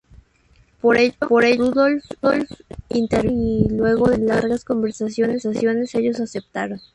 [0.81, 2.03] Por ello, Rudolf
[2.89, 6.81] intervino y luego de largas conversaciones ellos aceptaron.